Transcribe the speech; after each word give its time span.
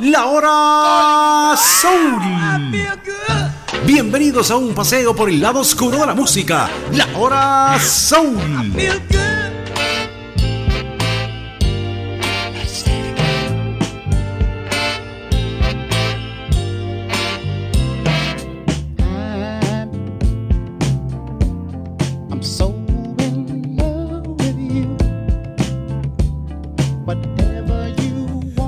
La 0.00 0.26
hora 0.26 1.56
Soul. 1.56 2.20
Bienvenidos 3.86 4.50
a 4.50 4.56
un 4.56 4.74
paseo 4.74 5.16
por 5.16 5.30
el 5.30 5.40
lado 5.40 5.60
oscuro 5.60 6.00
de 6.00 6.06
la 6.06 6.14
música. 6.14 6.68
La 6.92 7.06
hora 7.16 7.78
Soul. 7.80 8.36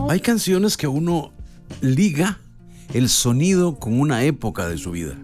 Hay 0.08 0.20
canciones 0.20 0.76
que 0.76 0.86
uno 0.86 1.32
liga 1.80 2.38
el 2.92 3.08
sonido 3.08 3.78
con 3.78 3.98
una 3.98 4.22
época 4.24 4.68
de 4.68 4.76
su 4.76 4.90
vida. 4.90 5.16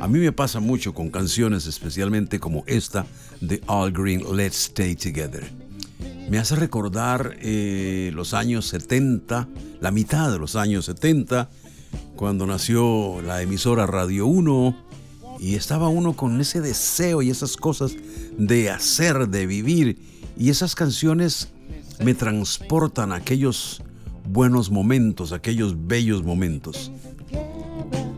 A 0.00 0.08
mí 0.08 0.18
me 0.18 0.32
pasa 0.32 0.58
mucho 0.58 0.94
con 0.94 1.10
canciones, 1.10 1.66
especialmente 1.66 2.40
como 2.40 2.64
esta 2.66 3.06
de 3.42 3.62
All 3.66 3.92
Green, 3.92 4.22
Let's 4.34 4.68
Stay 4.68 4.96
Together. 4.96 5.44
Me 6.30 6.38
hace 6.38 6.56
recordar 6.56 7.36
eh, 7.40 8.10
los 8.14 8.32
años 8.32 8.66
70, 8.68 9.48
la 9.80 9.90
mitad 9.90 10.32
de 10.32 10.38
los 10.38 10.56
años 10.56 10.86
70, 10.86 11.50
cuando 12.16 12.46
nació 12.46 13.20
la 13.20 13.42
emisora 13.42 13.86
Radio 13.86 14.26
1 14.26 14.76
y 15.40 15.56
estaba 15.56 15.88
uno 15.88 16.14
con 16.14 16.40
ese 16.40 16.62
deseo 16.62 17.20
y 17.20 17.28
esas 17.28 17.58
cosas 17.58 17.92
de 18.38 18.70
hacer, 18.70 19.28
de 19.28 19.46
vivir. 19.46 19.98
Y 20.38 20.48
esas 20.48 20.74
canciones 20.74 21.50
me 22.02 22.14
transportan 22.14 23.12
a 23.12 23.16
aquellos 23.16 23.82
buenos 24.28 24.70
momentos, 24.70 25.32
aquellos 25.32 25.86
bellos 25.86 26.22
momentos. 26.22 26.90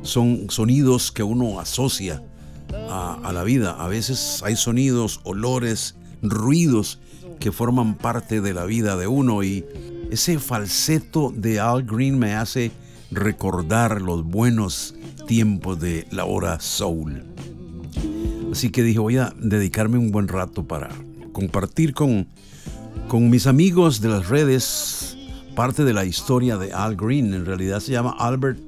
Son 0.03 0.47
sonidos 0.49 1.13
que 1.13 1.23
uno 1.23 1.61
asocia 1.61 2.23
a, 2.73 3.31
la 3.33 3.45
vida. 3.45 3.77
A 3.79 3.89
veces 3.89 4.43
hay 4.45 4.57
sonidos, 4.57 5.21
olores, 5.25 5.97
ruidos 6.23 6.99
que 7.39 7.53
forman 7.53 7.95
parte 7.95 8.41
de 8.41 8.55
la 8.55 8.65
vida 8.65 8.97
de 8.97 9.07
uno 9.07 9.43
y 9.43 9.65
ese 10.11 10.39
falseto 10.39 11.33
de 11.35 11.61
Al 11.61 11.85
Green 11.85 12.19
me 12.19 12.35
hace 12.35 12.73
recordar 13.11 14.01
los 14.01 14.25
buenos 14.25 14.95
tiempos 15.27 15.79
de 15.81 16.07
la 16.11 16.25
hora 16.25 16.59
soul. 16.61 17.25
Así 18.51 18.71
que 18.71 18.83
dije, 18.83 18.99
voy 18.99 19.19
a 19.19 19.33
dedicarme 19.39 19.99
un 19.99 20.11
buen 20.11 20.27
rato 20.27 20.67
para 20.67 20.89
compartir 21.33 21.93
con, 21.93 22.27
con 23.07 23.29
mis 23.31 23.47
amigos 23.47 24.01
de 24.01 24.09
las 24.09 24.29
redes 24.29 24.98
parte 25.59 25.83
de 25.83 25.93
la 25.93 26.05
historia 26.05 26.57
de 26.57 26.73
Al 26.73 26.95
Green. 26.95 27.35
En 27.35 27.45
realidad 27.45 27.81
se 27.81 27.91
llama 27.91 28.15
Albert 28.17 28.61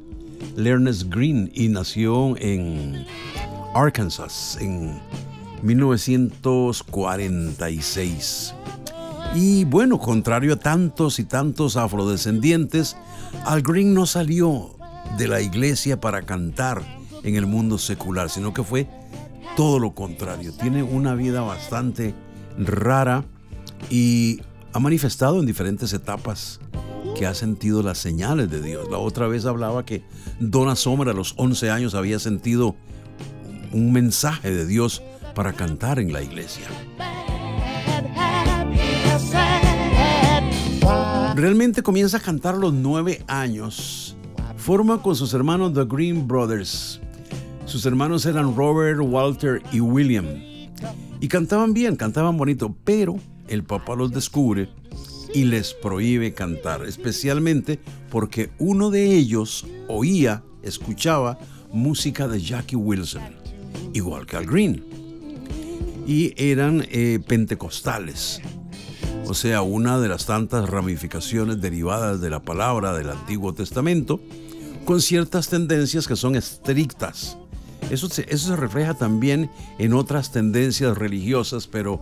Lernes 0.57 1.09
Green 1.09 1.49
y 1.55 1.69
nació 1.69 2.37
en 2.39 3.07
Arkansas 3.77 4.59
en 4.61 5.01
1946. 5.63 8.55
Y 9.37 9.65
bueno, 9.67 10.01
contrario 10.01 10.55
a 10.55 10.57
tantos 10.57 11.21
y 11.21 11.25
tantos 11.27 11.77
afrodescendientes, 11.77 12.97
Al 13.45 13.63
Green 13.63 13.95
no 13.95 14.05
salió 14.05 14.75
de 15.17 15.29
la 15.29 15.41
iglesia 15.41 16.01
para 16.01 16.23
cantar 16.23 16.83
en 17.23 17.37
el 17.37 17.47
mundo 17.47 17.79
secular, 17.79 18.31
sino 18.31 18.53
que 18.53 18.65
fue 18.65 18.89
todo 19.57 19.79
lo 19.79 19.95
contrario. 19.95 20.53
Tiene 20.55 20.83
una 20.83 21.15
vida 21.15 21.43
bastante 21.43 22.17
rara 22.59 23.25
y 23.91 24.41
ha 24.73 24.79
manifestado 24.79 25.41
en 25.41 25.47
diferentes 25.47 25.93
etapas 25.93 26.61
que 27.17 27.27
ha 27.27 27.35
sentido 27.35 27.83
las 27.83 27.99
señales 27.99 28.51
de 28.51 28.63
Dios. 28.63 28.89
La 28.91 28.99
otra 28.99 29.27
vez 29.27 29.47
hablaba 29.47 29.85
que 29.85 30.03
Donna 30.39 30.77
Summer 30.77 31.09
a 31.09 31.13
los 31.13 31.35
11 31.37 31.71
años 31.71 31.95
había 31.95 32.19
sentido 32.19 32.77
un 33.73 33.93
mensaje 33.93 34.51
de 34.51 34.67
Dios 34.67 35.03
para 35.35 35.53
cantar 35.53 35.99
en 35.99 36.13
la 36.13 36.23
iglesia. 36.23 36.67
Realmente 41.35 41.83
comienza 41.83 42.19
a 42.19 42.21
cantar 42.21 42.55
a 42.55 42.59
los 42.59 42.73
9 42.73 43.25
años. 43.27 44.17
Forma 44.57 45.01
con 45.01 45.17
sus 45.17 45.33
hermanos 45.33 45.73
The 45.73 45.85
Green 45.85 46.29
Brothers. 46.29 47.01
Sus 47.65 47.87
hermanos 47.87 48.27
eran 48.27 48.55
Robert, 48.55 49.01
Walter 49.01 49.63
y 49.73 49.81
William. 49.81 50.27
Y 51.21 51.29
cantaban 51.29 51.73
bien, 51.73 51.97
cantaban 51.97 52.37
bonito, 52.37 52.75
pero 52.85 53.17
el 53.51 53.65
papá 53.65 53.97
los 53.97 54.13
descubre 54.13 54.69
y 55.35 55.45
les 55.45 55.75
prohíbe 55.75 56.33
cantar, 56.33 56.85
especialmente 56.85 57.79
porque 58.11 58.51
uno 58.59 58.91
de 58.91 59.15
ellos 59.15 59.67
oía, 59.89 60.43
escuchaba 60.63 61.39
música 61.73 62.27
de 62.29 62.41
Jackie 62.41 62.77
Wilson, 62.77 63.23
igual 63.93 64.27
que 64.27 64.37
Al 64.37 64.47
Green. 64.47 64.85
Y 66.07 66.35
eran 66.37 66.87
eh, 66.91 67.21
pentecostales, 67.27 68.41
o 69.27 69.35
sea, 69.35 69.63
una 69.63 70.01
de 70.01 70.09
las 70.09 70.27
tantas 70.27 70.69
ramificaciones 70.69 71.61
derivadas 71.61 72.21
de 72.21 72.31
la 72.31 72.41
palabra 72.41 72.95
del 72.95 73.11
Antiguo 73.11 73.55
Testamento, 73.55 74.21
con 74.85 75.01
ciertas 75.01 75.49
tendencias 75.49 76.09
que 76.09 76.17
son 76.17 76.35
estrictas. 76.35 77.37
Eso 77.91 78.09
se 78.09 78.57
refleja 78.57 78.95
también 78.95 79.51
en 79.79 79.95
otras 79.95 80.31
tendencias 80.31 80.97
religiosas, 80.97 81.67
pero 81.67 82.01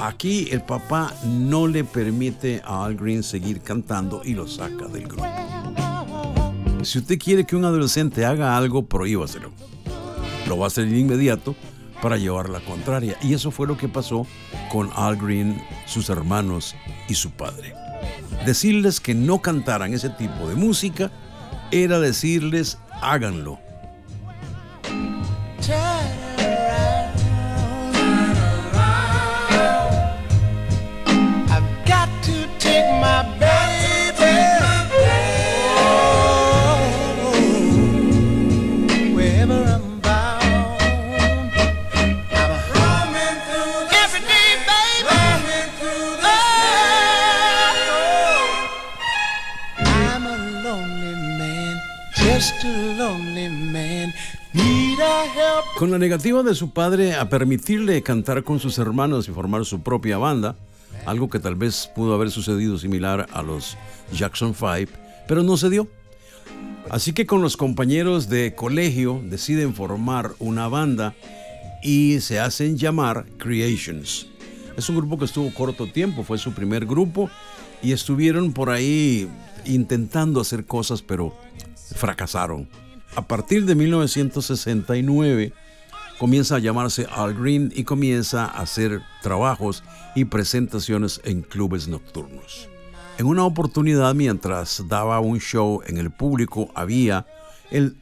Aquí 0.00 0.48
el 0.50 0.62
papá 0.62 1.14
no 1.24 1.66
le 1.66 1.84
permite 1.84 2.62
a 2.64 2.84
Al 2.84 2.96
Green 2.96 3.22
seguir 3.22 3.60
cantando 3.60 4.22
y 4.24 4.34
lo 4.34 4.48
saca 4.48 4.86
del 4.86 5.06
grupo. 5.06 5.26
Si 6.82 6.98
usted 6.98 7.18
quiere 7.18 7.44
que 7.44 7.54
un 7.54 7.64
adolescente 7.64 8.24
haga 8.24 8.56
algo, 8.56 8.84
prohíbaselo. 8.84 9.52
Lo 10.48 10.58
va 10.58 10.64
a 10.64 10.66
hacer 10.68 10.88
de 10.88 10.98
inmediato 10.98 11.54
para 12.00 12.16
llevar 12.16 12.48
la 12.48 12.60
contraria. 12.60 13.16
Y 13.22 13.34
eso 13.34 13.52
fue 13.52 13.68
lo 13.68 13.76
que 13.76 13.88
pasó 13.88 14.26
con 14.72 14.90
Al 14.96 15.16
Green, 15.16 15.62
sus 15.86 16.08
hermanos 16.10 16.74
y 17.08 17.14
su 17.14 17.30
padre. 17.30 17.74
Decirles 18.44 18.98
que 18.98 19.14
no 19.14 19.40
cantaran 19.40 19.94
ese 19.94 20.08
tipo 20.08 20.48
de 20.48 20.56
música 20.56 21.12
era 21.70 22.00
decirles 22.00 22.78
háganlo 23.00 23.60
Con 55.78 55.90
la 55.90 55.98
negativa 55.98 56.42
de 56.42 56.54
su 56.54 56.70
padre 56.70 57.14
a 57.14 57.28
permitirle 57.28 58.02
cantar 58.02 58.44
con 58.44 58.60
sus 58.60 58.78
hermanos 58.78 59.28
y 59.28 59.32
formar 59.32 59.64
su 59.64 59.82
propia 59.82 60.18
banda, 60.18 60.56
algo 61.06 61.28
que 61.28 61.38
tal 61.38 61.56
vez 61.56 61.90
pudo 61.94 62.14
haber 62.14 62.30
sucedido 62.30 62.78
similar 62.78 63.26
a 63.32 63.42
los 63.42 63.76
Jackson 64.12 64.54
Five, 64.54 64.88
pero 65.26 65.42
no 65.42 65.56
se 65.56 65.70
dio. 65.70 65.88
Así 66.90 67.12
que 67.12 67.26
con 67.26 67.42
los 67.42 67.56
compañeros 67.56 68.28
de 68.28 68.54
colegio 68.54 69.20
deciden 69.24 69.74
formar 69.74 70.32
una 70.38 70.68
banda 70.68 71.14
y 71.82 72.20
se 72.20 72.38
hacen 72.38 72.76
llamar 72.76 73.24
Creations. 73.38 74.26
Es 74.76 74.88
un 74.88 74.96
grupo 74.96 75.18
que 75.18 75.24
estuvo 75.24 75.52
corto 75.52 75.86
tiempo, 75.86 76.22
fue 76.24 76.38
su 76.38 76.52
primer 76.52 76.86
grupo 76.86 77.30
y 77.82 77.92
estuvieron 77.92 78.52
por 78.52 78.70
ahí 78.70 79.28
intentando 79.64 80.40
hacer 80.40 80.64
cosas, 80.64 81.02
pero 81.02 81.34
fracasaron. 81.96 82.68
A 83.14 83.20
partir 83.20 83.66
de 83.66 83.74
1969 83.74 85.52
comienza 86.18 86.56
a 86.56 86.60
llamarse 86.60 87.06
Al 87.10 87.34
Green 87.34 87.70
y 87.74 87.84
comienza 87.84 88.46
a 88.46 88.62
hacer 88.62 89.02
trabajos 89.20 89.84
y 90.14 90.24
presentaciones 90.24 91.20
en 91.24 91.42
clubes 91.42 91.88
nocturnos. 91.88 92.70
En 93.18 93.26
una 93.26 93.44
oportunidad, 93.44 94.14
mientras 94.14 94.84
daba 94.88 95.20
un 95.20 95.40
show 95.40 95.82
en 95.86 95.98
el 95.98 96.10
público, 96.10 96.70
había 96.74 97.26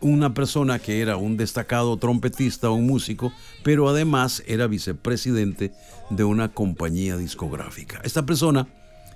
una 0.01 0.33
persona 0.33 0.79
que 0.79 1.01
era 1.01 1.17
un 1.17 1.37
destacado 1.37 1.97
trompetista, 1.97 2.71
un 2.71 2.87
músico, 2.87 3.33
pero 3.65 3.89
además 3.89 4.45
era 4.47 4.69
vicepresidente 4.69 5.73
de 6.11 6.23
una 6.23 6.51
compañía 6.51 7.17
discográfica. 7.17 8.01
Esta 8.05 8.25
persona 8.25 8.69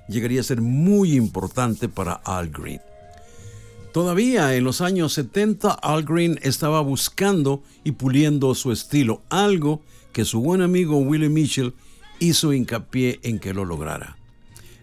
llegaría 0.09 0.41
a 0.41 0.45
ser 0.45 0.61
muy 0.61 1.15
importante 1.15 1.89
para 1.89 2.15
Al 2.15 2.51
Green. 2.51 2.81
Todavía 3.95 4.57
en 4.57 4.65
los 4.65 4.81
años 4.81 5.13
70, 5.13 5.71
Al 5.71 6.03
Green 6.03 6.41
estaba 6.43 6.81
buscando 6.81 7.63
y 7.85 7.93
puliendo 7.93 8.53
su 8.57 8.73
estilo, 8.73 9.23
algo 9.31 9.83
que 10.13 10.25
su 10.25 10.41
buen 10.41 10.63
amigo 10.63 10.97
Willie 10.99 11.29
Mitchell 11.29 11.75
hizo 12.19 12.53
hincapié 12.53 13.21
en 13.23 13.39
que 13.39 13.55
lo 13.55 13.65
lograra. 13.65 14.17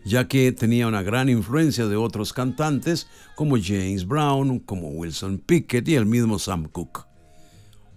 ya 0.05 0.29
que 0.29 0.53
tenía 0.53 0.87
una 0.87 1.03
gran 1.03 1.27
influencia 1.27 1.87
de 1.87 1.97
otros 1.97 2.31
cantantes 2.31 3.07
como 3.35 3.57
James 3.61 4.07
Brown, 4.07 4.59
como 4.59 4.87
Wilson 4.87 5.39
Pickett 5.39 5.89
y 5.89 5.95
el 5.95 6.05
mismo 6.05 6.39
Sam 6.39 6.69
Cooke. 6.71 7.05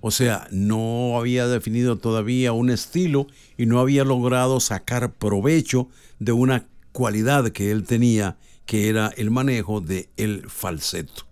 O 0.01 0.11
sea, 0.11 0.49
no 0.51 1.17
había 1.17 1.47
definido 1.47 1.97
todavía 1.97 2.51
un 2.51 2.71
estilo 2.71 3.29
y 3.57 3.67
no 3.67 3.79
había 3.79 4.03
logrado 4.03 4.59
sacar 4.59 5.13
provecho 5.13 5.89
de 6.19 6.33
una 6.33 6.67
cualidad 6.91 7.51
que 7.51 7.71
él 7.71 7.85
tenía, 7.85 8.37
que 8.67 8.89
era 8.89 9.09
el 9.17 9.31
manejo 9.31 9.81
de 9.81 10.09
el 10.17 10.49
falseto. 10.49 11.27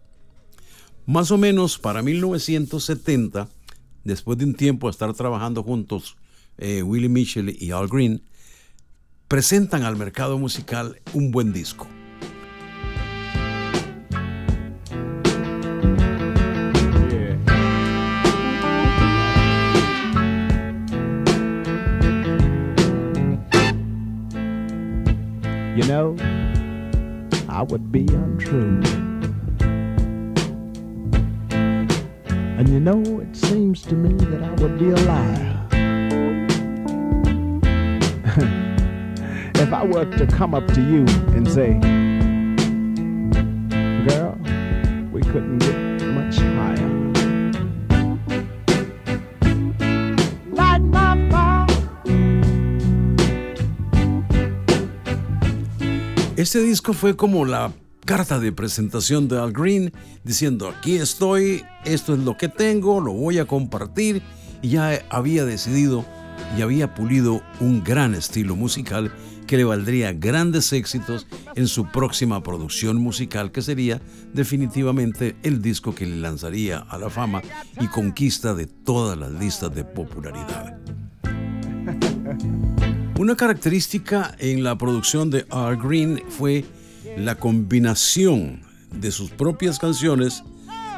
Más 1.07 1.31
o 1.31 1.39
menos 1.39 1.79
para 1.79 2.03
1970, 2.03 3.49
después 4.05 4.39
de 4.39 4.45
un 4.45 4.55
tiempo 4.55 4.87
de 4.87 4.93
estar 4.93 5.13
trabajando 5.15 5.63
juntos, 5.63 6.17
eh, 6.59 6.83
Willie 6.83 7.09
Mitchell 7.09 7.57
y 7.59 7.71
Al 7.71 7.89
Green, 7.89 8.23
presentan 9.29 9.83
al 9.83 9.97
mercado 9.97 10.39
musical 10.39 11.01
un 11.15 11.31
buen 11.31 11.53
disco. 11.53 11.89
You 25.75 25.89
know, 25.89 26.22
I 27.63 27.65
would 27.67 27.93
be 27.93 28.09
untrue. 28.09 28.83
And 32.59 32.69
you 32.69 32.81
know, 32.81 33.01
it 33.21 33.37
seems 33.37 33.83
to 33.83 33.95
me 33.95 34.13
that 34.25 34.43
I 34.43 34.51
would 34.61 34.81
be 34.81 34.91
a 34.91 34.97
liar. 34.97 35.69
if 39.63 39.73
I 39.73 39.85
were 39.85 40.07
to 40.07 40.27
come 40.27 40.57
up 40.57 40.67
to 40.75 40.81
you 40.81 41.05
and 41.37 41.49
say, 41.49 41.79
Este 56.43 56.61
disco 56.61 56.93
fue 56.93 57.15
como 57.15 57.45
la 57.45 57.73
carta 58.05 58.41
de 58.41 58.51
presentación 58.51 59.29
de 59.29 59.39
Al 59.39 59.53
Green 59.53 59.93
diciendo 60.25 60.69
aquí 60.69 60.97
estoy, 60.97 61.63
esto 61.85 62.15
es 62.15 62.19
lo 62.19 62.37
que 62.37 62.49
tengo, 62.49 63.01
lo 63.01 63.13
voy 63.13 63.39
a 63.39 63.45
compartir 63.45 64.23
y 64.61 64.71
ya 64.71 65.07
había 65.09 65.45
decidido 65.45 66.05
y 66.59 66.63
había 66.63 66.97
pulido 66.97 67.43
un 67.61 67.85
gran 67.85 68.17
estilo 68.17 68.57
musical 68.57 69.13
que 69.47 69.57
le 69.57 69.63
valdría 69.63 70.15
grandes 70.15 70.73
éxitos 70.73 71.29
en 71.55 71.69
su 71.69 71.87
próxima 71.93 72.43
producción 72.43 72.97
musical 72.97 73.53
que 73.53 73.63
sería 73.63 74.03
definitivamente 74.35 75.37
el 75.45 75.63
disco 75.63 75.95
que 75.95 76.07
le 76.07 76.17
lanzaría 76.17 76.79
a 76.79 76.99
la 76.99 77.09
fama 77.09 77.41
y 77.81 77.87
conquista 77.87 78.53
de 78.53 78.67
todas 78.67 79.17
las 79.17 79.31
listas 79.31 79.73
de 79.73 79.85
popularidad. 79.85 80.77
Una 83.23 83.37
característica 83.37 84.35
en 84.41 84.65
la 84.65 84.77
producción 84.77 85.31
de 85.31 85.47
Al 85.49 85.77
Green 85.77 86.21
fue 86.29 86.65
la 87.17 87.37
combinación 87.37 88.63
de 88.91 89.13
sus 89.13 89.31
propias 89.31 89.79
canciones 89.79 90.43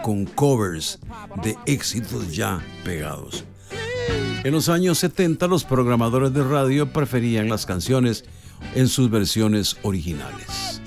con 0.03 0.25
covers 0.25 1.01
de 1.43 1.55
éxitos 1.67 2.35
ya 2.35 2.65
pegados. 2.83 3.45
En 4.43 4.53
los 4.53 4.71
años 4.71 4.97
70 5.01 5.47
los 5.49 5.65
programadores 5.65 6.33
de 6.33 6.43
radio 6.43 6.91
preferían 6.91 7.51
las 7.51 7.67
canciones 7.67 8.25
en 8.75 8.89
sus 8.89 9.11
versiones 9.11 9.77
originales. 9.83 10.81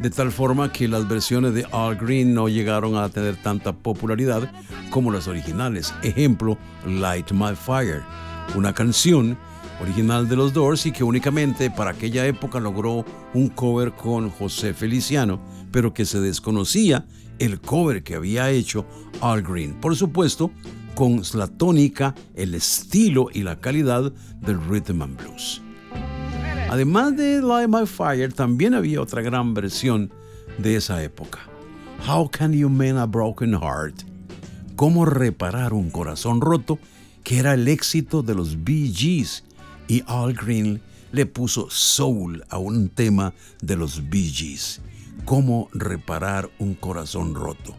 De 0.00 0.08
tal 0.08 0.32
forma 0.32 0.72
que 0.72 0.88
las 0.88 1.06
versiones 1.06 1.52
de 1.52 1.66
Al 1.72 1.96
Green 1.96 2.32
no 2.32 2.48
llegaron 2.48 2.96
a 2.96 3.10
tener 3.10 3.36
tanta 3.36 3.74
popularidad 3.74 4.50
como 4.88 5.12
las 5.12 5.28
originales. 5.28 5.92
Ejemplo, 6.02 6.56
Light 6.86 7.32
My 7.32 7.54
Fire, 7.54 8.02
una 8.54 8.72
canción 8.72 9.36
original 9.80 10.28
de 10.28 10.36
los 10.36 10.52
Doors 10.52 10.86
y 10.86 10.92
que 10.92 11.04
únicamente 11.04 11.70
para 11.70 11.90
aquella 11.90 12.26
época 12.26 12.60
logró 12.60 13.04
un 13.34 13.48
cover 13.48 13.92
con 13.92 14.30
José 14.30 14.74
Feliciano, 14.74 15.40
pero 15.72 15.94
que 15.94 16.04
se 16.04 16.20
desconocía 16.20 17.06
el 17.38 17.60
cover 17.60 18.02
que 18.02 18.14
había 18.14 18.50
hecho 18.50 18.86
Al 19.20 19.42
Green. 19.42 19.74
Por 19.80 19.96
supuesto, 19.96 20.50
con 20.94 21.22
la 21.34 21.46
tónica, 21.46 22.14
el 22.34 22.54
estilo 22.54 23.28
y 23.32 23.42
la 23.42 23.58
calidad 23.58 24.12
del 24.40 24.60
rhythm 24.68 25.02
and 25.02 25.16
blues. 25.16 25.62
Además 26.68 27.16
de 27.16 27.40
Light 27.42 27.68
My 27.68 27.86
Fire, 27.86 28.32
también 28.32 28.74
había 28.74 29.00
otra 29.00 29.22
gran 29.22 29.54
versión 29.54 30.12
de 30.58 30.76
esa 30.76 31.02
época. 31.02 31.40
How 32.06 32.30
Can 32.30 32.52
You 32.52 32.68
Mend 32.68 32.98
a 32.98 33.06
Broken 33.06 33.54
Heart? 33.54 34.02
¿Cómo 34.76 35.04
reparar 35.04 35.72
un 35.72 35.90
corazón 35.90 36.40
roto? 36.40 36.78
Que 37.24 37.38
era 37.38 37.54
el 37.54 37.66
éxito 37.68 38.22
de 38.22 38.34
los 38.34 38.62
Bee 38.62 38.92
Gees 38.94 39.44
y 39.90 40.04
Al 40.06 40.34
Green 40.34 40.80
le 41.10 41.26
puso 41.26 41.68
soul 41.68 42.44
a 42.48 42.58
un 42.58 42.90
tema 42.90 43.34
de 43.60 43.74
los 43.74 44.08
Bee 44.08 44.30
Gees. 44.30 44.80
Cómo 45.24 45.68
reparar 45.72 46.48
un 46.60 46.74
corazón 46.74 47.34
roto. 47.34 47.76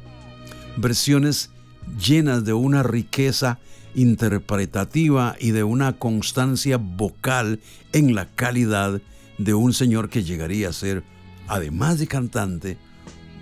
Versiones 0.76 1.52
llenas 1.98 2.44
de 2.44 2.52
una 2.52 2.84
riqueza 2.84 3.60
interpretativa 3.96 5.38
y 5.40 5.52
de 5.52 5.64
una 5.64 5.94
constancia 5.94 6.76
vocal 6.76 7.62
en 7.94 8.14
la 8.14 8.26
calidad 8.26 9.02
de 9.38 9.54
un 9.54 9.72
señor 9.74 10.10
que 10.10 10.24
llegaría 10.24 10.68
a 10.68 10.74
ser, 10.74 11.04
además 11.48 11.98
de 11.98 12.08
cantante, 12.08 12.78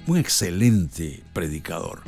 un 0.05 0.17
excelente 0.17 1.23
predicador. 1.33 2.01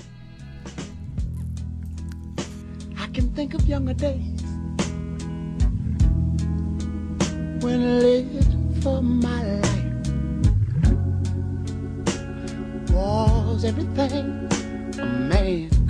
I 2.95 3.11
can 3.11 3.33
think 3.33 3.55
of 3.55 3.67
when 7.61 7.99
lived 7.99 8.83
for 8.83 9.01
my 9.01 9.43
life. 9.43 9.91
Was 12.91 13.63
everything 13.63 14.49
a 14.99 15.05
man 15.05 15.80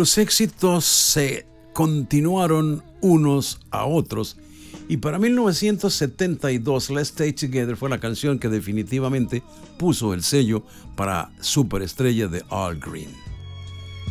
Los 0.00 0.16
éxitos 0.16 0.86
se 0.86 1.44
continuaron 1.74 2.82
unos 3.02 3.60
a 3.70 3.84
otros 3.84 4.38
y 4.88 4.96
para 4.96 5.18
1972 5.18 6.88
Let's 6.88 7.08
Stay 7.08 7.34
Together 7.34 7.76
fue 7.76 7.90
la 7.90 8.00
canción 8.00 8.38
que 8.38 8.48
definitivamente 8.48 9.42
puso 9.78 10.14
el 10.14 10.22
sello 10.22 10.62
para 10.96 11.32
superestrella 11.40 12.28
de 12.28 12.42
Al 12.48 12.80
Green. 12.80 13.10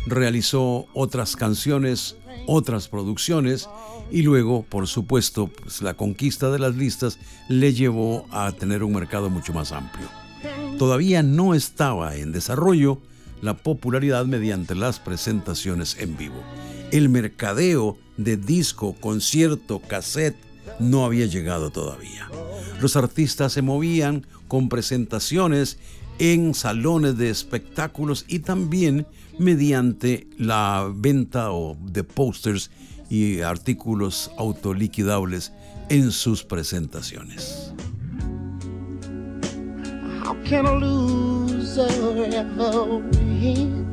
Realizó 0.06 0.86
otras 0.94 1.34
canciones, 1.34 2.14
otras 2.46 2.86
producciones 2.86 3.68
y 4.12 4.22
luego, 4.22 4.62
por 4.62 4.86
supuesto, 4.86 5.48
pues, 5.48 5.82
la 5.82 5.94
conquista 5.94 6.52
de 6.52 6.60
las 6.60 6.76
listas 6.76 7.18
le 7.48 7.74
llevó 7.74 8.26
a 8.30 8.52
tener 8.52 8.84
un 8.84 8.92
mercado 8.92 9.28
mucho 9.28 9.52
más 9.52 9.72
amplio. 9.72 10.06
Todavía 10.78 11.24
no 11.24 11.52
estaba 11.52 12.14
en 12.14 12.30
desarrollo 12.30 13.02
la 13.42 13.54
popularidad 13.56 14.26
mediante 14.26 14.74
las 14.74 14.98
presentaciones 14.98 15.96
en 15.98 16.16
vivo. 16.16 16.42
El 16.90 17.08
mercadeo 17.08 17.98
de 18.16 18.36
disco, 18.36 18.94
concierto, 19.00 19.80
cassette 19.80 20.36
no 20.78 21.04
había 21.04 21.26
llegado 21.26 21.70
todavía. 21.70 22.28
Los 22.80 22.96
artistas 22.96 23.52
se 23.52 23.62
movían 23.62 24.26
con 24.48 24.68
presentaciones 24.68 25.78
en 26.18 26.54
salones 26.54 27.16
de 27.16 27.30
espectáculos 27.30 28.24
y 28.28 28.40
también 28.40 29.06
mediante 29.38 30.26
la 30.36 30.90
venta 30.94 31.48
de 31.80 32.04
posters 32.04 32.70
y 33.08 33.40
artículos 33.40 34.30
autoliquidables 34.36 35.52
en 35.88 36.12
sus 36.12 36.44
presentaciones. 36.44 37.72
Win? 43.40 43.86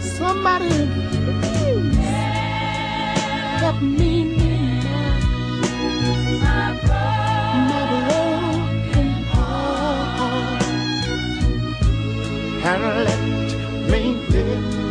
Somebody 0.00 0.68
please 1.40 1.96
help 3.60 3.80
me 3.82 4.36
mend 4.36 5.62
my 6.42 6.66
broken 8.14 9.10
heart. 9.32 10.62
and 12.64 12.82
let 13.06 13.20
me 13.90 14.02
live 14.30 14.83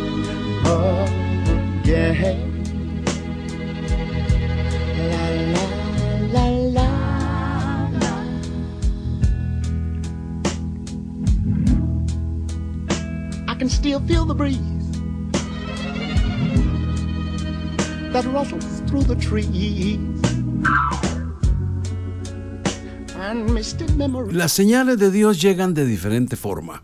Las 24.32 24.52
señales 24.52 24.98
de 24.98 25.10
Dios 25.10 25.40
llegan 25.40 25.74
de 25.74 25.86
diferente 25.86 26.36
forma. 26.36 26.82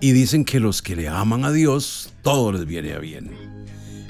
Y 0.00 0.12
dicen 0.12 0.44
que 0.44 0.60
los 0.60 0.80
que 0.80 0.96
le 0.96 1.08
aman 1.08 1.44
a 1.44 1.52
Dios, 1.52 2.12
todo 2.22 2.52
les 2.52 2.66
viene 2.66 2.92
a 2.94 2.98
bien. 2.98 3.32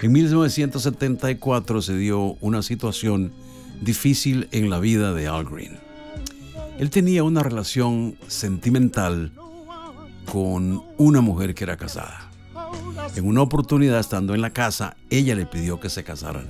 En 0.00 0.12
1974 0.12 1.82
se 1.82 1.96
dio 1.96 2.36
una 2.40 2.62
situación 2.62 3.32
difícil 3.80 4.48
en 4.52 4.70
la 4.70 4.80
vida 4.80 5.12
de 5.12 5.28
Al 5.28 5.44
Green. 5.44 5.78
Él 6.78 6.90
tenía 6.90 7.24
una 7.24 7.42
relación 7.42 8.16
sentimental 8.28 9.32
con 10.30 10.84
una 10.98 11.20
mujer 11.20 11.54
que 11.54 11.64
era 11.64 11.76
casada. 11.76 12.30
En 13.16 13.26
una 13.26 13.42
oportunidad, 13.42 13.98
estando 13.98 14.34
en 14.34 14.42
la 14.42 14.50
casa, 14.50 14.96
ella 15.10 15.34
le 15.34 15.46
pidió 15.46 15.80
que 15.80 15.88
se 15.88 16.04
casaran. 16.04 16.46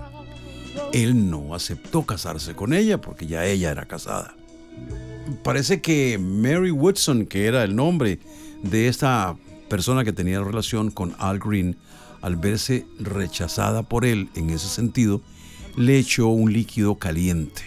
Él 0.93 1.31
no 1.31 1.55
aceptó 1.55 2.05
casarse 2.05 2.55
con 2.55 2.73
ella 2.73 3.01
porque 3.01 3.27
ya 3.27 3.45
ella 3.45 3.71
era 3.71 3.87
casada. 3.87 4.35
Parece 5.45 5.81
que 5.81 6.19
Mary 6.19 6.71
Woodson, 6.71 7.27
que 7.27 7.47
era 7.47 7.63
el 7.65 7.77
nombre 7.77 8.19
de 8.63 8.89
esta 8.89 9.37
persona 9.69 10.05
que 10.05 10.13
tenía 10.13 10.41
relación 10.41 10.91
con 10.91 11.15
Al 11.19 11.39
Green, 11.39 11.77
al 12.21 12.37
verse 12.37 12.87
rechazada 12.99 13.83
por 13.83 14.05
él 14.05 14.29
en 14.35 14.51
ese 14.51 14.69
sentido, 14.69 15.23
le 15.77 15.99
echó 15.99 16.29
un 16.29 16.53
líquido 16.53 16.97
caliente, 16.97 17.63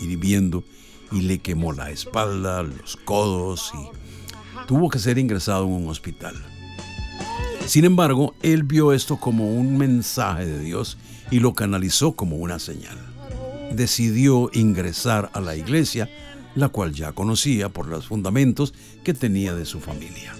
hirviendo, 0.00 0.64
y 1.12 1.20
le 1.20 1.38
quemó 1.38 1.72
la 1.72 1.90
espalda, 1.90 2.62
los 2.64 2.96
codos 2.96 3.72
y 3.74 4.04
tuvo 4.66 4.88
que 4.88 4.98
ser 4.98 5.18
ingresado 5.18 5.64
en 5.66 5.72
un 5.72 5.88
hospital. 5.88 6.34
Sin 7.66 7.84
embargo, 7.84 8.34
él 8.42 8.62
vio 8.62 8.92
esto 8.92 9.16
como 9.16 9.50
un 9.50 9.78
mensaje 9.78 10.44
de 10.46 10.58
Dios 10.58 10.98
y 11.30 11.40
lo 11.40 11.54
canalizó 11.54 12.12
como 12.12 12.36
una 12.36 12.58
señal. 12.58 12.98
Decidió 13.72 14.50
ingresar 14.52 15.30
a 15.32 15.40
la 15.40 15.56
iglesia, 15.56 16.10
la 16.54 16.68
cual 16.68 16.92
ya 16.92 17.12
conocía 17.12 17.70
por 17.70 17.86
los 17.86 18.06
fundamentos 18.06 18.74
que 19.02 19.14
tenía 19.14 19.54
de 19.54 19.64
su 19.64 19.80
familia. 19.80 20.34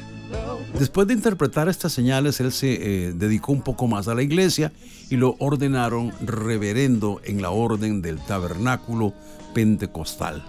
Después 0.79 1.07
de 1.07 1.15
interpretar 1.15 1.69
estas 1.69 1.93
señales, 1.93 2.41
él 2.41 2.53
se 2.53 2.73
eh, 2.73 3.13
dedicó 3.15 3.53
un 3.53 3.63
poco 3.63 3.87
más 3.87 4.09
a 4.09 4.15
la 4.15 4.23
iglesia 4.23 4.73
y 5.09 5.17
lo 5.17 5.37
ordenaron 5.39 6.13
reverendo 6.21 7.21
en 7.25 7.41
la 7.41 7.51
orden 7.51 8.03
del 8.03 8.19
tabernáculo 8.19 9.15
pentecostal. 9.55 10.45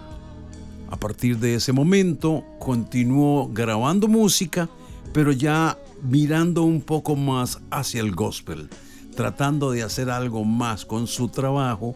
A 0.95 0.97
partir 0.97 1.39
de 1.39 1.55
ese 1.55 1.73
momento 1.73 2.45
continuó 2.57 3.49
grabando 3.49 4.07
música, 4.07 4.69
pero 5.11 5.33
ya 5.33 5.77
mirando 6.01 6.63
un 6.63 6.79
poco 6.79 7.17
más 7.17 7.59
hacia 7.69 7.99
el 7.99 8.15
gospel, 8.15 8.69
tratando 9.13 9.71
de 9.71 9.83
hacer 9.83 10.09
algo 10.09 10.45
más 10.45 10.85
con 10.85 11.07
su 11.07 11.27
trabajo 11.27 11.95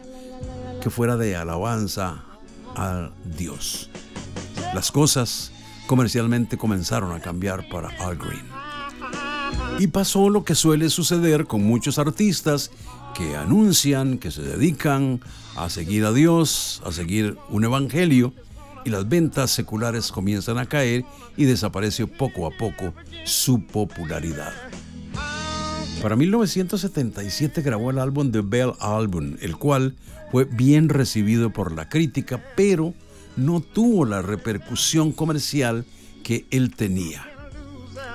que 0.82 0.90
fuera 0.90 1.16
de 1.16 1.34
alabanza 1.34 2.24
a 2.76 3.08
Dios. 3.38 3.88
Las 4.74 4.92
cosas 4.92 5.50
comercialmente 5.86 6.58
comenzaron 6.58 7.12
a 7.12 7.20
cambiar 7.20 7.70
para 7.70 7.88
Al 8.04 8.16
Green. 8.16 8.44
Y 9.78 9.86
pasó 9.86 10.28
lo 10.28 10.44
que 10.44 10.54
suele 10.54 10.90
suceder 10.90 11.46
con 11.46 11.64
muchos 11.64 11.98
artistas 11.98 12.70
que 13.14 13.34
anuncian 13.34 14.18
que 14.18 14.30
se 14.30 14.42
dedican 14.42 15.22
a 15.56 15.70
seguir 15.70 16.04
a 16.04 16.12
Dios, 16.12 16.82
a 16.84 16.92
seguir 16.92 17.38
un 17.48 17.64
evangelio, 17.64 18.34
y 18.84 18.90
las 18.90 19.08
ventas 19.08 19.50
seculares 19.50 20.10
comienzan 20.10 20.58
a 20.58 20.66
caer 20.66 21.04
y 21.36 21.44
desaparece 21.44 22.06
poco 22.06 22.46
a 22.46 22.50
poco 22.50 22.94
su 23.24 23.64
popularidad. 23.66 24.52
Para 26.02 26.16
1977 26.16 27.60
grabó 27.60 27.90
el 27.90 27.98
álbum 27.98 28.32
The 28.32 28.40
Bell 28.40 28.72
Album, 28.80 29.36
el 29.40 29.56
cual 29.56 29.96
fue 30.32 30.44
bien 30.44 30.88
recibido 30.88 31.50
por 31.50 31.72
la 31.72 31.88
crítica, 31.88 32.42
pero 32.56 32.94
no 33.36 33.60
tuvo 33.60 34.06
la 34.06 34.22
repercusión 34.22 35.12
comercial 35.12 35.84
que 36.22 36.46
él 36.50 36.74
tenía. 36.74 37.26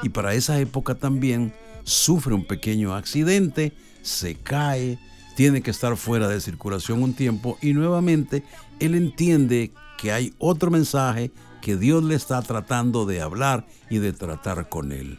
Y 0.01 0.09
para 0.09 0.33
esa 0.33 0.59
época 0.59 0.95
también 0.95 1.53
sufre 1.83 2.33
un 2.33 2.45
pequeño 2.45 2.95
accidente, 2.95 3.73
se 4.01 4.35
cae, 4.35 4.97
tiene 5.35 5.61
que 5.61 5.71
estar 5.71 5.95
fuera 5.97 6.27
de 6.27 6.41
circulación 6.41 7.03
un 7.03 7.13
tiempo 7.13 7.57
y 7.61 7.73
nuevamente 7.73 8.43
él 8.79 8.95
entiende 8.95 9.71
que 10.05 10.11
hay 10.11 10.35
otro 10.37 10.69
mensaje 10.69 11.31
que 11.63 11.77
Dios 11.77 12.03
le 12.03 12.13
está 12.13 12.39
tratando 12.43 13.07
de 13.07 13.21
hablar 13.21 13.65
y 13.89 13.97
de 13.97 14.13
tratar 14.13 14.69
con 14.69 14.91
él. 14.91 15.17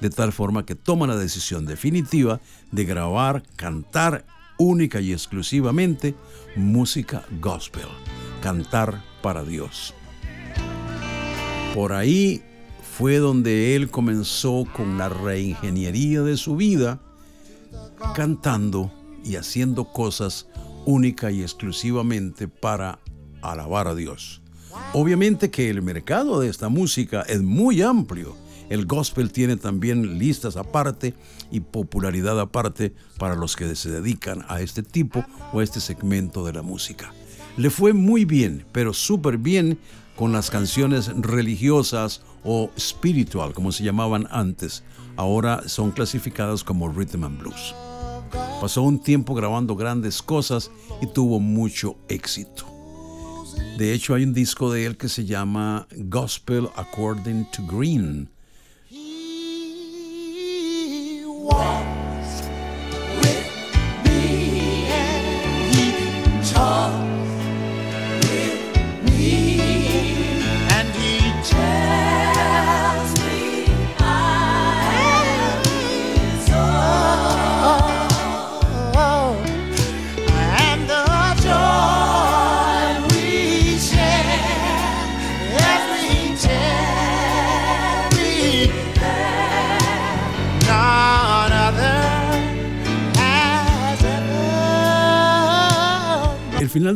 De 0.00 0.10
tal 0.10 0.32
forma 0.32 0.66
que 0.66 0.74
toma 0.74 1.06
la 1.06 1.16
decisión 1.16 1.66
definitiva 1.66 2.40
de 2.72 2.84
grabar, 2.84 3.44
cantar 3.54 4.26
única 4.58 5.00
y 5.00 5.12
exclusivamente 5.12 6.16
música 6.56 7.24
gospel, 7.40 7.86
cantar 8.42 9.04
para 9.22 9.44
Dios. 9.44 9.94
Por 11.72 11.92
ahí 11.92 12.42
fue 12.98 13.18
donde 13.18 13.76
él 13.76 13.88
comenzó 13.88 14.64
con 14.72 14.98
la 14.98 15.10
reingeniería 15.10 16.22
de 16.22 16.36
su 16.36 16.56
vida, 16.56 17.00
cantando 18.16 18.92
y 19.24 19.36
haciendo 19.36 19.92
cosas 19.92 20.48
única 20.86 21.30
y 21.30 21.42
exclusivamente 21.42 22.48
para 22.48 22.98
alabar 23.50 23.88
a 23.88 23.94
Dios. 23.94 24.40
Obviamente 24.92 25.50
que 25.50 25.70
el 25.70 25.82
mercado 25.82 26.40
de 26.40 26.48
esta 26.48 26.68
música 26.68 27.22
es 27.22 27.42
muy 27.42 27.82
amplio. 27.82 28.36
El 28.70 28.86
gospel 28.86 29.30
tiene 29.30 29.56
también 29.56 30.18
listas 30.18 30.56
aparte 30.56 31.14
y 31.50 31.60
popularidad 31.60 32.40
aparte 32.40 32.94
para 33.18 33.34
los 33.34 33.56
que 33.56 33.74
se 33.76 33.90
dedican 33.90 34.44
a 34.48 34.60
este 34.60 34.82
tipo 34.82 35.24
o 35.52 35.60
a 35.60 35.64
este 35.64 35.80
segmento 35.80 36.44
de 36.44 36.54
la 36.54 36.62
música. 36.62 37.12
Le 37.56 37.70
fue 37.70 37.92
muy 37.92 38.24
bien, 38.24 38.64
pero 38.72 38.92
súper 38.92 39.38
bien 39.38 39.78
con 40.16 40.32
las 40.32 40.50
canciones 40.50 41.10
religiosas 41.16 42.22
o 42.42 42.70
spiritual, 42.78 43.52
como 43.52 43.72
se 43.72 43.84
llamaban 43.84 44.26
antes. 44.30 44.82
Ahora 45.16 45.68
son 45.68 45.90
clasificadas 45.90 46.64
como 46.64 46.88
rhythm 46.88 47.24
and 47.24 47.38
blues. 47.38 47.74
Pasó 48.60 48.82
un 48.82 49.00
tiempo 49.00 49.34
grabando 49.34 49.76
grandes 49.76 50.22
cosas 50.22 50.70
y 51.02 51.06
tuvo 51.06 51.38
mucho 51.38 51.96
éxito. 52.08 52.73
De 53.76 53.92
hecho, 53.92 54.14
hay 54.14 54.22
un 54.22 54.32
disco 54.32 54.72
de 54.72 54.86
él 54.86 54.96
que 54.96 55.08
se 55.08 55.24
llama 55.24 55.88
Gospel 55.96 56.68
According 56.76 57.50
to 57.50 57.62
Green. 57.66 58.28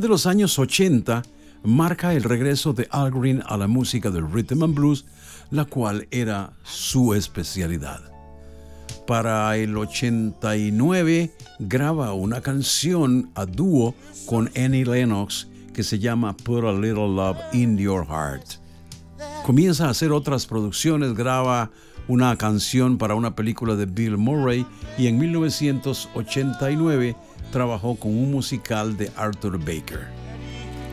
Los 0.08 0.26
años 0.26 0.58
80 0.58 1.22
marca 1.62 2.14
el 2.14 2.22
regreso 2.22 2.72
de 2.72 2.88
Al 2.90 3.10
Green 3.10 3.42
a 3.46 3.56
la 3.56 3.68
música 3.68 4.10
del 4.10 4.30
rhythm 4.30 4.62
and 4.62 4.74
blues, 4.74 5.04
la 5.50 5.64
cual 5.64 6.08
era 6.10 6.52
su 6.62 7.14
especialidad. 7.14 8.00
Para 9.06 9.56
el 9.56 9.76
89 9.76 11.32
graba 11.58 12.12
una 12.12 12.40
canción 12.40 13.30
a 13.34 13.46
dúo 13.46 13.94
con 14.26 14.50
Annie 14.56 14.84
Lennox 14.84 15.48
que 15.72 15.82
se 15.82 15.98
llama 15.98 16.36
Put 16.36 16.64
a 16.64 16.72
Little 16.72 17.08
Love 17.08 17.38
in 17.52 17.78
Your 17.78 18.06
Heart. 18.06 18.44
Comienza 19.44 19.86
a 19.86 19.90
hacer 19.90 20.12
otras 20.12 20.46
producciones, 20.46 21.14
graba 21.14 21.70
una 22.08 22.36
canción 22.36 22.98
para 22.98 23.14
una 23.14 23.34
película 23.36 23.76
de 23.76 23.86
Bill 23.86 24.16
Murray 24.16 24.66
y 24.96 25.06
en 25.06 25.18
1989 25.18 27.16
trabajó 27.50 27.96
con 27.96 28.10
un 28.16 28.30
musical 28.30 28.96
de 28.96 29.10
Arthur 29.16 29.58
Baker. 29.58 30.08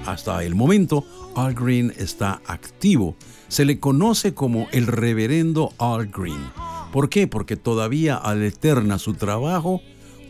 hasta 0.05 0.43
el 0.43 0.53
momento, 0.53 1.03
Al 1.35 1.55
Green 1.55 1.91
está 1.97 2.39
activo. 2.45 3.15
Se 3.47 3.65
le 3.65 3.79
conoce 3.79 4.33
como 4.35 4.67
el 4.71 4.85
reverendo 4.85 5.73
Al 5.79 6.07
Green. 6.07 6.51
¿Por 6.91 7.09
qué? 7.09 7.27
Porque 7.27 7.55
todavía 7.55 8.15
alterna 8.15 8.99
su 8.99 9.15
trabajo 9.15 9.81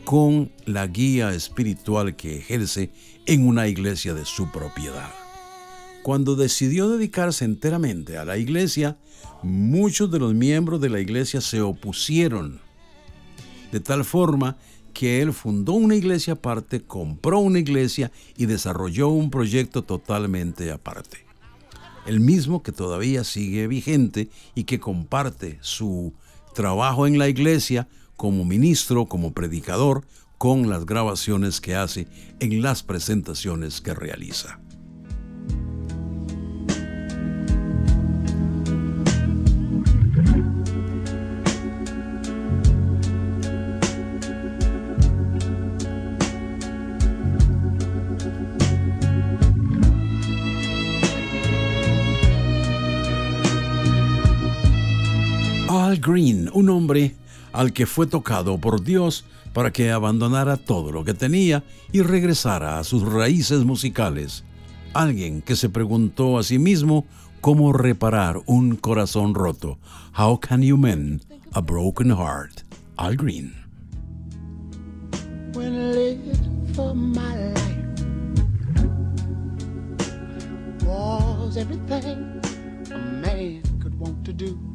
con 0.05 0.51
la 0.65 0.87
guía 0.87 1.33
espiritual 1.33 2.15
que 2.15 2.37
ejerce 2.37 2.91
en 3.25 3.47
una 3.47 3.67
iglesia 3.67 4.13
de 4.13 4.23
su 4.23 4.51
propiedad. 4.51 5.09
Cuando 6.03 6.35
decidió 6.35 6.87
dedicarse 6.87 7.43
enteramente 7.43 8.17
a 8.17 8.25
la 8.25 8.37
iglesia, 8.37 8.97
muchos 9.43 10.11
de 10.11 10.19
los 10.19 10.33
miembros 10.33 10.79
de 10.79 10.89
la 10.89 10.99
iglesia 10.99 11.41
se 11.41 11.61
opusieron, 11.61 12.61
de 13.71 13.79
tal 13.79 14.05
forma 14.05 14.57
que 14.95 15.21
él 15.21 15.33
fundó 15.33 15.73
una 15.73 15.95
iglesia 15.95 16.33
aparte, 16.33 16.81
compró 16.81 17.39
una 17.39 17.59
iglesia 17.59 18.13
y 18.37 18.45
desarrolló 18.45 19.09
un 19.09 19.29
proyecto 19.29 19.83
totalmente 19.83 20.71
aparte. 20.71 21.25
El 22.07 22.21
mismo 22.21 22.63
que 22.63 22.71
todavía 22.71 23.25
sigue 23.25 23.67
vigente 23.67 24.29
y 24.55 24.63
que 24.63 24.79
comparte 24.79 25.57
su 25.59 26.13
trabajo 26.53 27.07
en 27.07 27.19
la 27.19 27.27
iglesia 27.27 27.89
como 28.15 28.45
ministro, 28.45 29.05
como 29.05 29.33
predicador, 29.33 30.07
con 30.37 30.69
las 30.69 30.85
grabaciones 30.85 31.59
que 31.59 31.75
hace 31.75 32.07
en 32.39 32.61
las 32.61 32.81
presentaciones 32.81 33.81
que 33.81 33.93
realiza. 33.93 34.59
Green, 56.05 56.51
un 56.53 56.69
hombre 56.69 57.15
al 57.51 57.73
que 57.73 57.87
fue 57.87 58.05
tocado 58.05 58.59
por 58.59 58.83
Dios 58.83 59.25
para 59.53 59.71
que 59.71 59.89
abandonara 59.89 60.57
todo 60.57 60.91
lo 60.91 61.03
que 61.03 61.15
tenía 61.15 61.63
y 61.91 62.01
regresara 62.01 62.77
a 62.77 62.83
sus 62.83 63.01
raíces 63.01 63.63
musicales. 63.63 64.43
Alguien 64.93 65.41
que 65.41 65.55
se 65.55 65.69
preguntó 65.69 66.37
a 66.37 66.43
sí 66.43 66.59
mismo 66.59 67.05
cómo 67.41 67.73
reparar 67.73 68.41
un 68.45 68.75
corazón 68.75 69.33
roto. 69.33 69.79
How 70.17 70.39
can 70.39 70.61
you 70.61 70.77
mend 70.77 71.23
a 71.53 71.61
broken 71.61 72.11
heart? 72.11 72.61
Al 72.97 73.15
Green. 73.15 73.55
everything 81.57 82.41
a 82.91 82.97
man 82.97 83.63
could 83.81 83.97
want 83.97 84.25
to 84.25 84.33
do. 84.33 84.74